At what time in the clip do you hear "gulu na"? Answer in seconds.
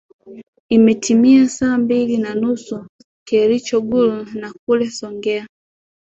3.81-4.53